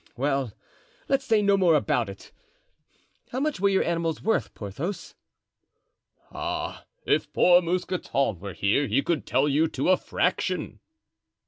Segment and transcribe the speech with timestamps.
[0.17, 0.51] Well,
[1.07, 2.31] let's say no more about it.
[3.29, 5.13] How much were your animals worth, Porthos?"
[6.31, 10.79] "Ah, if poor Mousqueton were here he could tell you to a fraction."